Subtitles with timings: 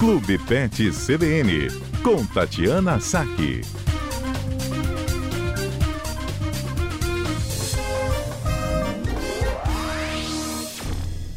[0.00, 1.68] Clube Pet CBN,
[2.02, 3.60] com Tatiana Saque.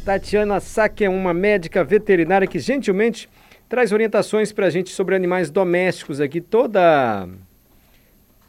[0.02, 3.28] Tatiana Saque é uma médica veterinária que gentilmente
[3.68, 7.28] traz orientações para a gente sobre animais domésticos aqui toda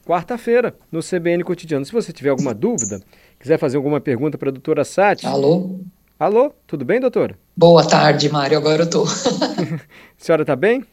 [0.05, 1.83] quarta-feira no CBN Cotidiano.
[1.83, 3.01] Se você tiver alguma dúvida,
[3.37, 5.25] quiser fazer alguma pergunta para a doutora Sati.
[5.25, 5.81] Alô?
[6.17, 7.37] Alô, tudo bem, doutora?
[7.57, 8.57] Boa tarde, Mário.
[8.57, 9.03] Agora eu tô.
[9.03, 9.07] a
[10.17, 10.85] senhora está bem?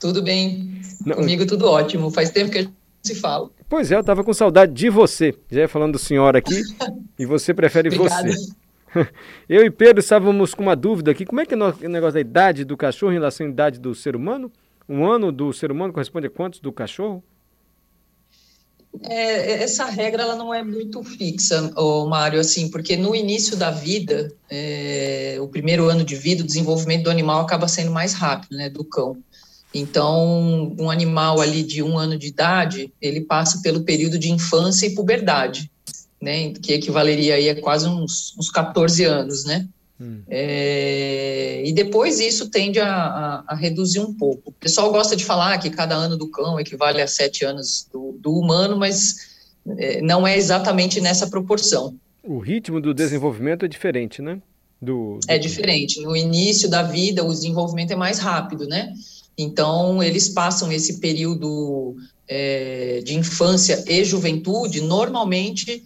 [0.00, 0.80] Tudo bem.
[1.04, 1.16] Não.
[1.16, 2.10] Comigo tudo ótimo.
[2.10, 3.50] Faz tempo que a gente se fala.
[3.68, 5.34] Pois é, eu estava com saudade de você.
[5.50, 6.62] Já ia falando do senhor aqui
[7.18, 8.30] e você prefere você.
[9.46, 11.26] Eu e Pedro estávamos com uma dúvida aqui.
[11.26, 13.94] Como é que é o negócio da idade do cachorro em relação à idade do
[13.94, 14.50] ser humano?
[14.88, 17.22] Um ano do ser humano corresponde a quantos do cachorro?
[19.04, 21.72] É, essa regra ela não é muito fixa,
[22.08, 27.04] Mário, assim, porque no início da vida, é, o primeiro ano de vida, o desenvolvimento
[27.04, 29.16] do animal acaba sendo mais rápido, né, do cão.
[29.72, 34.86] Então, um animal ali de um ano de idade, ele passa pelo período de infância
[34.86, 35.70] e puberdade,
[36.20, 39.68] né, que equivaleria aí a quase uns, uns 14 anos, né.
[40.00, 40.22] Hum.
[40.28, 44.48] É, e depois isso tende a, a, a, reduzir um pouco.
[44.48, 48.16] O pessoal gosta de falar que cada ano do cão equivale a sete anos do,
[48.18, 49.16] do humano, mas
[49.76, 51.94] é, não é exatamente nessa proporção.
[52.24, 54.40] O ritmo do desenvolvimento é diferente, né?
[54.80, 55.20] Do, do...
[55.28, 56.00] É diferente.
[56.00, 58.94] No início da vida, o desenvolvimento é mais rápido, né?
[59.36, 65.84] Então, eles passam esse período é, de infância e juventude, normalmente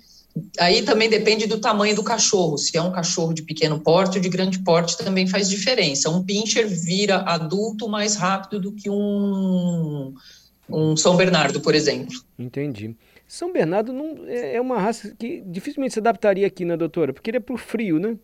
[0.59, 2.59] Aí também depende do tamanho do cachorro.
[2.59, 6.11] Se é um cachorro de pequeno porte ou de grande porte, também faz diferença.
[6.11, 10.13] Um pincher vira adulto mais rápido do que um,
[10.69, 12.15] um São Bernardo, por exemplo.
[12.37, 12.97] Entendi.
[13.29, 17.13] São Bernardo não, é, é uma raça que dificilmente se adaptaria aqui, né, doutora?
[17.13, 18.17] Porque ele é pro frio, né?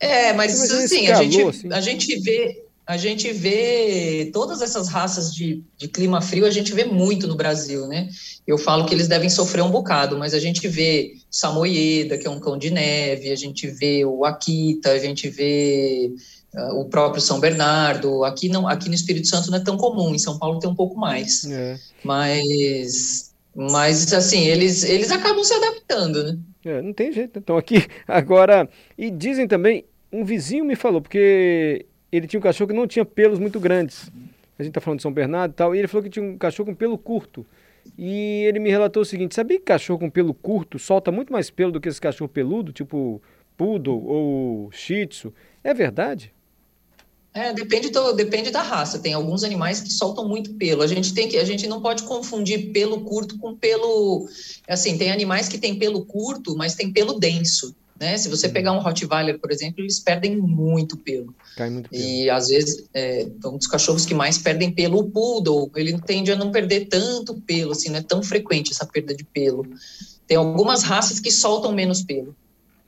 [0.00, 1.72] É, mas assim, calor, a, gente, assim.
[1.72, 6.74] a gente vê a gente vê todas essas raças de, de clima frio, a gente
[6.74, 8.08] vê muito no Brasil, né?
[8.46, 12.30] Eu falo que eles devem sofrer um bocado, mas a gente vê Samoyeda, que é
[12.30, 16.12] um cão de neve, a gente vê o Akita, a gente vê
[16.54, 18.22] uh, o próprio São Bernardo.
[18.22, 20.74] Aqui não, aqui no Espírito Santo não é tão comum, em São Paulo tem um
[20.74, 21.44] pouco mais.
[21.46, 21.78] É.
[22.04, 26.38] Mas, mas assim, eles, eles acabam se adaptando, né?
[26.66, 27.38] É, não tem jeito.
[27.38, 28.68] Então aqui agora
[28.98, 31.86] e dizem também, um vizinho me falou porque
[32.16, 34.10] ele tinha um cachorro que não tinha pelos muito grandes.
[34.58, 35.74] A gente está falando de São Bernardo e tal.
[35.74, 37.44] E ele falou que tinha um cachorro com pelo curto.
[37.98, 41.50] E ele me relatou o seguinte: sabia que cachorro com pelo curto solta muito mais
[41.50, 43.20] pelo do que esse cachorro peludo, tipo
[43.56, 45.32] poodle ou shih tzu?
[45.62, 46.32] É verdade?
[47.32, 49.00] É, depende, do, depende da raça.
[49.00, 50.82] Tem alguns animais que soltam muito pelo.
[50.82, 54.28] A gente tem que, a gente não pode confundir pelo curto com pelo.
[54.68, 57.74] Assim, tem animais que têm pelo curto, mas tem pelo denso.
[58.04, 58.18] Né?
[58.18, 61.34] Se você pegar um Rottweiler, por exemplo, eles perdem muito pelo.
[61.56, 62.02] Cai muito pelo.
[62.02, 66.30] E às vezes, é, um dos cachorros que mais perdem pelo, o Poodle, ele tende
[66.30, 69.66] a não perder tanto pelo, assim, não é tão frequente essa perda de pelo.
[70.26, 72.36] Tem algumas raças que soltam menos pelo.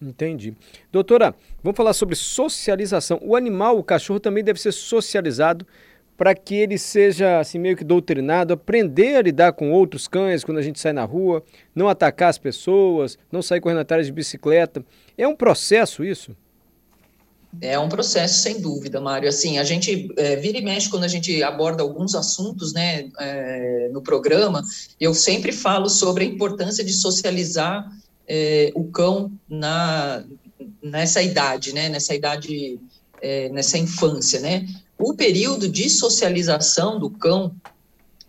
[0.03, 0.54] Entendi.
[0.93, 3.19] Doutora, vamos falar sobre socialização.
[3.22, 5.66] O animal, o cachorro, também deve ser socializado
[6.16, 10.59] para que ele seja assim meio que doutrinado, aprender a lidar com outros cães quando
[10.59, 11.43] a gente sai na rua,
[11.75, 14.84] não atacar as pessoas, não sair correndo atrás de bicicleta.
[15.16, 16.37] É um processo isso?
[17.60, 19.28] É um processo, sem dúvida, Mário.
[19.28, 23.88] Assim, a gente é, vira e mexe quando a gente aborda alguns assuntos, né, é,
[23.93, 24.62] no programa.
[25.00, 27.88] Eu sempre falo sobre a importância de socializar
[28.28, 30.25] é, o cão na
[30.83, 32.78] nessa idade, né, nessa idade,
[33.21, 34.66] é, nessa infância, né.
[34.99, 37.55] O período de socialização do cão,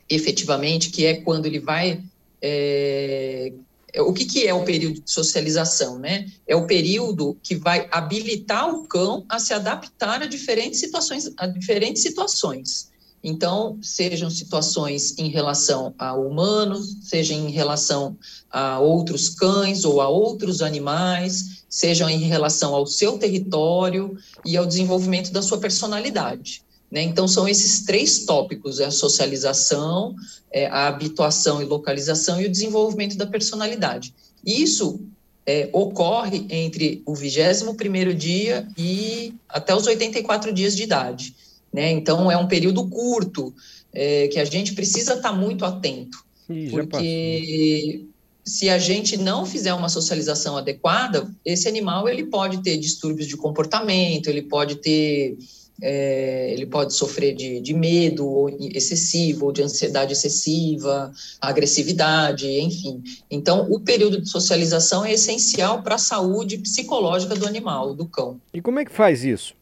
[0.10, 2.04] efetivamente, que é quando ele vai.
[2.42, 3.54] É,
[3.94, 6.30] é, o que, que é o período de socialização, né?
[6.46, 11.48] É o período que vai habilitar o cão a se adaptar a diferentes situações, a
[11.48, 12.92] diferentes situações.
[13.24, 18.18] Então, sejam situações em relação ao humano, seja em relação
[18.50, 24.66] a outros cães ou a outros animais, sejam em relação ao seu território e ao
[24.66, 26.62] desenvolvimento da sua personalidade.
[26.92, 27.02] Né?
[27.04, 30.16] Então, são esses três tópicos: é a socialização,
[30.52, 34.14] é a habituação e localização e o desenvolvimento da personalidade.
[34.46, 35.02] Isso
[35.46, 41.36] é, ocorre entre o 21 dia e até os 84 dias de idade.
[41.74, 41.92] Né?
[41.92, 43.54] Então, é um período curto
[43.94, 46.26] é, que a gente precisa estar muito atento.
[46.50, 48.06] Ih, porque
[48.48, 53.36] se a gente não fizer uma socialização adequada, esse animal ele pode ter distúrbios de
[53.36, 55.38] comportamento, ele pode ter
[55.82, 63.04] é, ele pode sofrer de, de medo excessivo, ou de ansiedade excessiva, agressividade, enfim.
[63.30, 68.42] Então, o período de socialização é essencial para a saúde psicológica do animal, do cão.
[68.54, 69.54] E como é que faz isso?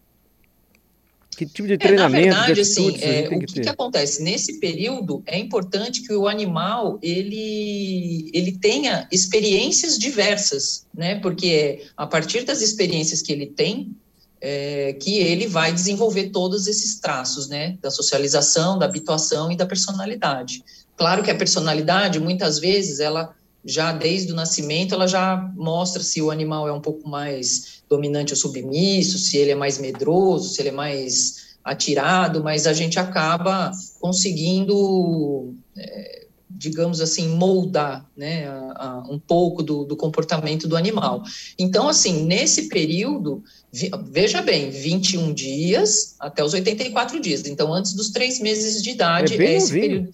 [1.36, 4.24] Que tipo de treinamento, é, na verdade, assim, é, o que, que, que, acontece?
[4.24, 11.16] Nesse período, é importante que o animal, ele, ele tenha experiências diversas, né?
[11.16, 13.96] Porque a partir das experiências que ele tem,
[14.40, 17.78] é, que ele vai desenvolver todos esses traços, né?
[17.82, 20.64] Da socialização, da habituação e da personalidade.
[20.96, 23.36] Claro que a personalidade, muitas vezes, ela
[23.66, 28.34] já desde o nascimento, ela já mostra se o animal é um pouco mais dominante
[28.34, 33.00] ou submisso, se ele é mais medroso, se ele é mais atirado, mas a gente
[33.00, 40.78] acaba conseguindo, é, digamos assim, moldar né, a, a, um pouco do, do, comportamento do
[40.78, 41.24] animal.
[41.58, 47.48] Então, assim, nesse período, vi, veja bem, 21 dias até os 84 dias.
[47.48, 50.10] Então, antes dos três meses de idade, é, bem é esse período.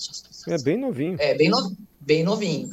[0.47, 1.15] É bem novinho.
[1.19, 2.69] É bem, no, bem novinho.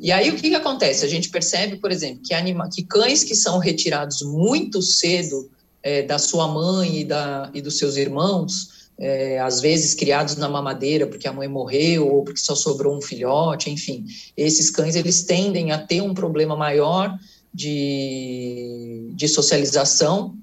[0.00, 1.04] E aí o que, que acontece?
[1.04, 5.50] A gente percebe, por exemplo, que, anima, que cães que são retirados muito cedo
[5.82, 10.48] é, da sua mãe e, da, e dos seus irmãos, é, às vezes criados na
[10.48, 14.06] mamadeira porque a mãe morreu ou porque só sobrou um filhote, enfim,
[14.36, 17.14] esses cães eles tendem a ter um problema maior
[17.52, 20.34] de, de socialização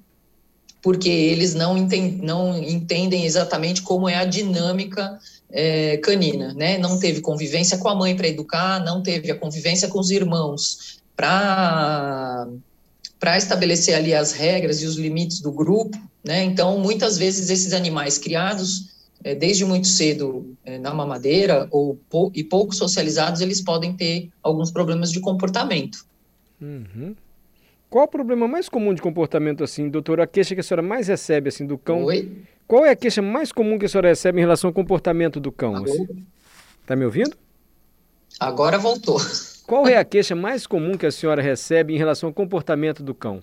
[0.80, 1.76] porque eles não,
[2.22, 5.18] não entendem exatamente como é a dinâmica
[5.50, 6.78] é, canina, né?
[6.78, 11.00] Não teve convivência com a mãe para educar, não teve a convivência com os irmãos
[11.16, 12.46] para
[13.18, 16.44] para estabelecer ali as regras e os limites do grupo, né?
[16.44, 22.30] Então, muitas vezes esses animais criados é, desde muito cedo é, na mamadeira ou pou,
[22.34, 26.06] e pouco socializados, eles podem ter alguns problemas de comportamento.
[26.60, 27.16] Uhum.
[27.90, 30.24] Qual o problema mais comum de comportamento assim, doutora?
[30.24, 32.04] A queixa que a senhora mais recebe assim do cão?
[32.04, 32.30] Oi?
[32.68, 35.50] Qual é a queixa mais comum que a senhora recebe em relação ao comportamento do
[35.50, 35.82] cão?
[35.82, 36.96] Está assim?
[36.96, 37.34] me ouvindo?
[38.38, 39.18] Agora voltou.
[39.66, 43.14] Qual é a queixa mais comum que a senhora recebe em relação ao comportamento do
[43.14, 43.42] cão?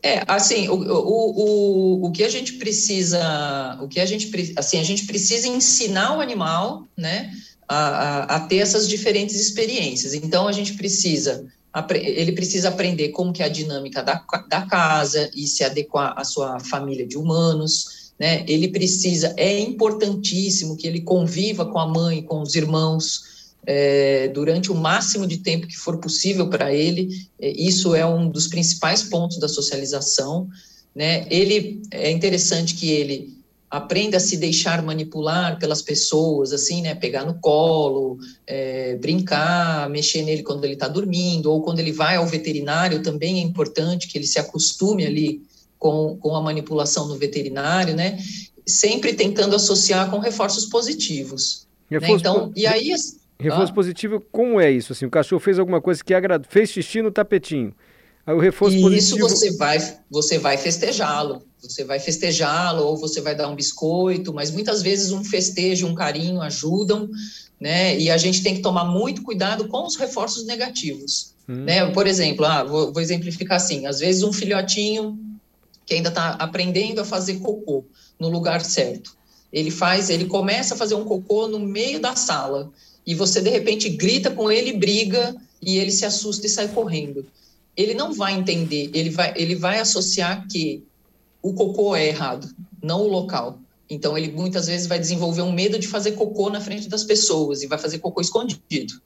[0.00, 4.78] É, assim, o, o, o, o que a gente precisa, o que a gente, assim,
[4.78, 7.32] a gente precisa ensinar o animal, né,
[7.66, 10.14] a, a, a ter essas diferentes experiências.
[10.14, 11.46] Então, a gente precisa
[11.94, 16.24] ele precisa aprender como que é a dinâmica da, da casa e se adequar à
[16.24, 18.44] sua família de humanos, né?
[18.48, 23.36] Ele precisa, é importantíssimo que ele conviva com a mãe, com os irmãos,
[23.66, 27.08] é, durante o máximo de tempo que for possível para ele.
[27.38, 30.48] É, isso é um dos principais pontos da socialização,
[30.94, 31.26] né?
[31.28, 33.35] Ele é interessante que ele
[33.70, 36.94] aprenda a se deixar manipular pelas pessoas, assim, né?
[36.94, 42.16] Pegar no colo, é, brincar, mexer nele quando ele está dormindo, ou quando ele vai
[42.16, 45.42] ao veterinário, também é importante que ele se acostume ali
[45.78, 48.18] com, com a manipulação no veterinário, né?
[48.66, 51.66] Sempre tentando associar com reforços positivos.
[51.90, 51.98] Né?
[51.98, 52.30] Reforço né?
[52.30, 52.94] Então, e aí.
[53.38, 54.92] Reforço ah, positivo, como é isso?
[54.92, 57.74] Assim, o cachorro fez alguma coisa que agradou, fez xixi no tapetinho.
[58.26, 59.16] Aí o reforço e positivo.
[59.16, 59.78] Isso você vai,
[60.10, 61.42] você vai festejá-lo.
[61.62, 65.94] Você vai festejá-lo ou você vai dar um biscoito, mas muitas vezes um festejo, um
[65.94, 67.08] carinho ajudam,
[67.60, 67.98] né?
[67.98, 71.64] E a gente tem que tomar muito cuidado com os reforços negativos, hum.
[71.64, 71.86] né?
[71.90, 75.18] Por exemplo, ah, vou, vou exemplificar assim: às vezes um filhotinho
[75.84, 77.84] que ainda está aprendendo a fazer cocô
[78.18, 79.16] no lugar certo,
[79.52, 82.70] ele faz, ele começa a fazer um cocô no meio da sala
[83.06, 87.24] e você de repente grita com ele, briga e ele se assusta e sai correndo.
[87.76, 90.82] Ele não vai entender, ele vai, ele vai associar que
[91.42, 92.48] o cocô é errado,
[92.82, 93.60] não o local.
[93.88, 97.62] Então, ele muitas vezes vai desenvolver um medo de fazer cocô na frente das pessoas
[97.62, 99.00] e vai fazer cocô escondido.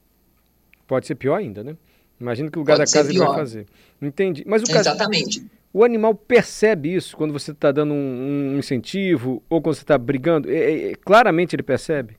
[0.87, 1.77] Pode ser pior ainda, né?
[2.19, 3.23] Imagina que lugar Pode da casa pior.
[3.23, 3.67] ele vai fazer.
[4.01, 4.45] Entendi.
[4.47, 5.41] Mas o Exatamente.
[5.41, 9.83] Caso, o animal percebe isso quando você está dando um, um, incentivo ou quando você
[9.83, 10.51] está brigando?
[10.51, 12.17] É, é, é, claramente ele percebe?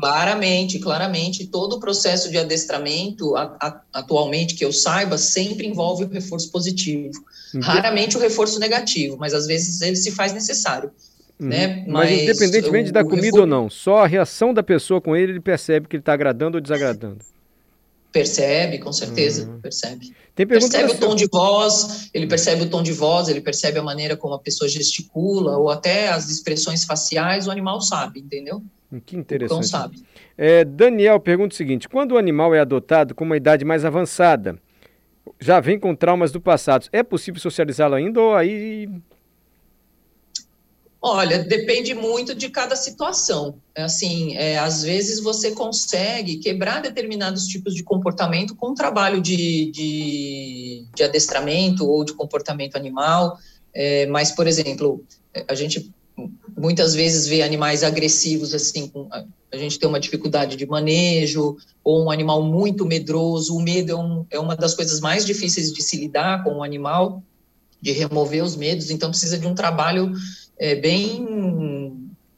[0.00, 6.04] Claramente, claramente, todo o processo de adestramento, a, a, atualmente, que eu saiba, sempre envolve
[6.04, 7.12] o reforço positivo.
[7.54, 7.60] Uhum.
[7.60, 10.90] Raramente o reforço negativo, mas às vezes ele se faz necessário.
[11.38, 11.48] Uhum.
[11.48, 11.84] Né?
[11.86, 13.40] Mas, mas independentemente o, da comida reforço...
[13.40, 16.56] ou não, só a reação da pessoa com ele, ele percebe que ele está agradando
[16.56, 17.18] ou desagradando.
[18.12, 19.60] Percebe, com certeza, uhum.
[19.60, 20.12] percebe.
[20.34, 24.16] Percebe o tom de voz, ele percebe o tom de voz, ele percebe a maneira
[24.16, 28.62] como a pessoa gesticula, ou até as expressões faciais, o animal sabe, entendeu?
[29.06, 29.68] Que interessante.
[29.68, 30.02] sabe.
[30.36, 34.58] É, Daniel pergunta o seguinte: quando o animal é adotado com uma idade mais avançada,
[35.38, 38.88] já vem com traumas do passado, é possível socializá-lo ainda ou aí.
[41.02, 43.54] Olha, depende muito de cada situação.
[43.74, 49.20] É assim, é, às vezes você consegue quebrar determinados tipos de comportamento com um trabalho
[49.22, 53.38] de, de, de adestramento ou de comportamento animal.
[53.72, 55.02] É, mas, por exemplo,
[55.48, 55.90] a gente
[56.60, 58.92] muitas vezes vê animais agressivos, assim,
[59.50, 63.56] a gente tem uma dificuldade de manejo, ou um animal muito medroso.
[63.56, 66.58] O medo é, um, é uma das coisas mais difíceis de se lidar com o
[66.58, 67.22] um animal.
[67.82, 70.12] de remover os medos, então precisa de um trabalho
[70.58, 71.26] é, bem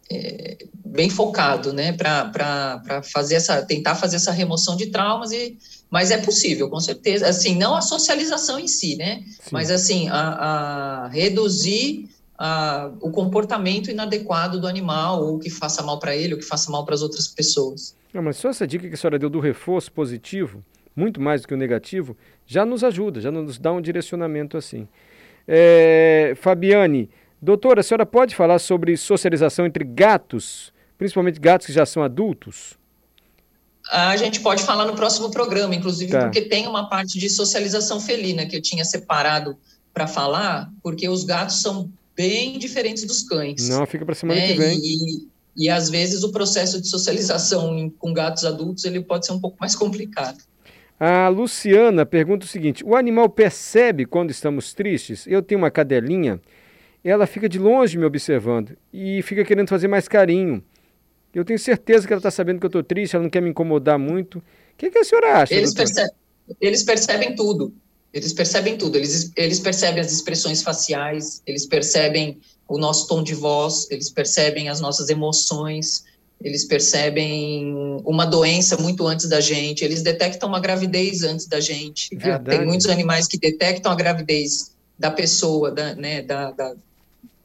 [0.08, 5.56] é, bem focado, né, para fazer essa, tentar fazer essa remoção de traumas e,
[5.90, 9.50] mas é possível, com certeza, assim, não a socialização em si, né, Sim.
[9.50, 12.08] mas assim, a, a reduzir
[12.44, 16.72] a, o comportamento inadequado do animal, ou que faça mal para ele, ou que faça
[16.72, 17.94] mal para as outras pessoas.
[18.12, 20.60] Não, mas só essa dica que a senhora deu do reforço positivo,
[20.94, 24.88] muito mais do que o negativo, já nos ajuda, já nos dá um direcionamento assim.
[25.46, 27.08] É, Fabiane,
[27.40, 32.76] doutora, a senhora pode falar sobre socialização entre gatos, principalmente gatos que já são adultos?
[33.88, 36.24] A gente pode falar no próximo programa, inclusive, tá.
[36.24, 39.56] porque tem uma parte de socialização felina que eu tinha separado
[39.94, 41.88] para falar, porque os gatos são
[42.22, 43.68] bem diferentes dos cães.
[43.68, 44.46] Não, fica para semana né?
[44.46, 44.78] que vem.
[44.78, 49.40] E, e às vezes o processo de socialização com gatos adultos ele pode ser um
[49.40, 50.38] pouco mais complicado.
[51.00, 55.26] A Luciana pergunta o seguinte: o animal percebe quando estamos tristes?
[55.26, 56.40] Eu tenho uma cadelinha,
[57.02, 60.62] ela fica de longe me observando e fica querendo fazer mais carinho.
[61.34, 63.50] Eu tenho certeza que ela está sabendo que eu estou triste, ela não quer me
[63.50, 64.38] incomodar muito.
[64.38, 64.42] O
[64.76, 65.54] que, que a senhora acha?
[65.54, 66.12] Eles, percebem,
[66.60, 67.74] eles percebem tudo.
[68.12, 68.96] Eles percebem tudo.
[68.96, 72.38] Eles, eles percebem as expressões faciais, eles percebem
[72.68, 76.04] o nosso tom de voz, eles percebem as nossas emoções
[76.44, 77.72] eles percebem
[78.04, 82.14] uma doença muito antes da gente, eles detectam uma gravidez antes da gente.
[82.14, 82.38] Né?
[82.38, 86.74] Tem muitos animais que detectam a gravidez da pessoa, da, né, da, da,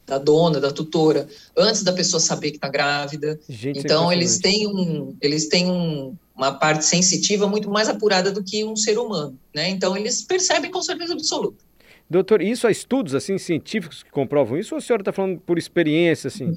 [0.06, 3.40] da dona, da tutora, antes da pessoa saber que está grávida.
[3.48, 8.32] Gente, é então, eles têm, um, eles têm um, uma parte sensitiva muito mais apurada
[8.32, 9.38] do que um ser humano.
[9.54, 9.70] Né?
[9.70, 11.66] Então, eles percebem com certeza absoluta.
[12.10, 15.58] Doutor, isso há estudos assim científicos que comprovam isso ou a senhora está falando por
[15.58, 16.30] experiência?
[16.30, 16.54] Assim?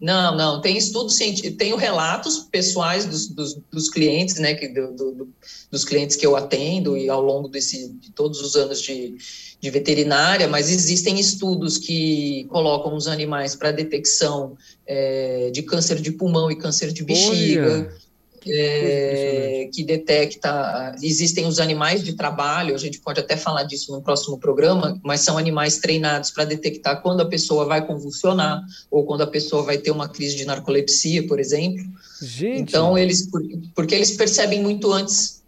[0.00, 4.92] Não, não, tem estudos científicos, tenho relatos pessoais dos, dos, dos clientes, né, que, do,
[4.92, 5.28] do,
[5.70, 9.16] dos clientes que eu atendo e ao longo desse, de todos os anos de,
[9.58, 16.12] de veterinária, mas existem estudos que colocam os animais para detecção é, de câncer de
[16.12, 17.88] pulmão e câncer de bexiga.
[17.88, 18.05] Olha
[18.48, 20.94] é, que detecta.
[21.02, 25.20] Existem os animais de trabalho, a gente pode até falar disso no próximo programa, mas
[25.20, 29.78] são animais treinados para detectar quando a pessoa vai convulsionar ou quando a pessoa vai
[29.78, 31.84] ter uma crise de narcolepsia, por exemplo.
[32.22, 32.60] Gente.
[32.60, 33.28] Então, eles.
[33.74, 35.42] Porque eles percebem muito antes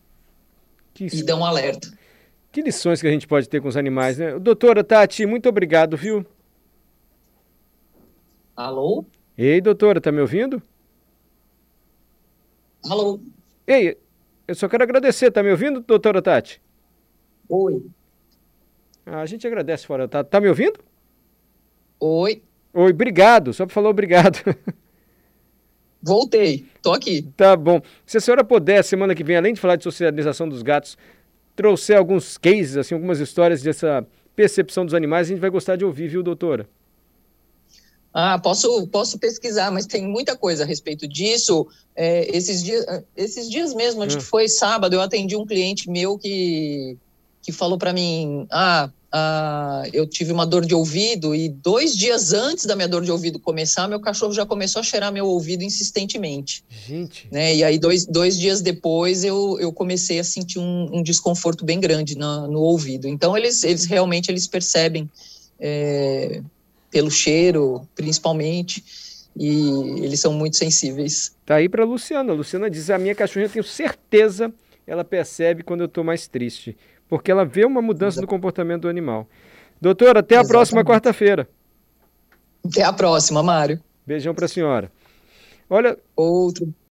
[0.94, 1.92] que e dão alerta.
[2.50, 4.38] Que lições que a gente pode ter com os animais, né?
[4.38, 6.24] Doutora Tati, muito obrigado, viu?
[8.56, 9.04] Alô?
[9.36, 10.60] Ei, doutora, tá me ouvindo?
[12.84, 13.20] Alô?
[13.66, 13.96] Ei,
[14.46, 15.30] eu só quero agradecer.
[15.30, 16.60] Tá me ouvindo, doutora Tati?
[17.48, 17.82] Oi.
[19.04, 20.06] Ah, a gente agradece fora.
[20.06, 20.78] Tá, tá me ouvindo?
[22.00, 22.42] Oi.
[22.72, 23.52] Oi, obrigado.
[23.52, 24.38] Só para falar obrigado.
[26.00, 27.22] Voltei, tô aqui.
[27.36, 27.80] Tá bom.
[28.06, 30.96] Se a senhora puder, semana que vem, além de falar de socialização dos gatos,
[31.56, 34.06] trouxer alguns cases, assim, algumas histórias dessa
[34.36, 36.68] percepção dos animais, a gente vai gostar de ouvir, viu, doutora?
[38.12, 41.66] Ah, posso, posso pesquisar, mas tem muita coisa a respeito disso.
[41.94, 42.84] É, esses, dias,
[43.16, 44.20] esses dias mesmo, acho hum.
[44.20, 46.96] que foi sábado, eu atendi um cliente meu que,
[47.42, 52.32] que falou para mim: ah, ah, eu tive uma dor de ouvido e dois dias
[52.32, 55.62] antes da minha dor de ouvido começar, meu cachorro já começou a cheirar meu ouvido
[55.62, 56.62] insistentemente.
[56.86, 57.26] Gente.
[57.30, 57.56] Né?
[57.56, 61.80] E aí, dois, dois dias depois, eu, eu comecei a sentir um, um desconforto bem
[61.80, 63.08] grande no, no ouvido.
[63.08, 65.08] Então, eles, eles realmente eles percebem.
[65.58, 66.42] É,
[66.90, 68.82] pelo cheiro, principalmente,
[69.36, 69.70] e
[70.04, 71.36] eles são muito sensíveis.
[71.46, 72.32] Tá aí para Luciana.
[72.32, 74.52] A Luciana diz: a minha cachorra, eu tenho certeza,
[74.86, 76.76] ela percebe quando eu estou mais triste,
[77.08, 78.22] porque ela vê uma mudança Exato.
[78.22, 79.28] no comportamento do animal.
[79.80, 80.50] Doutora, até a Exatamente.
[80.50, 81.48] próxima quarta-feira.
[82.64, 83.80] Até a próxima, Mário.
[84.06, 84.90] Beijão para a senhora.
[85.70, 85.96] Olha.
[86.16, 86.74] Outro.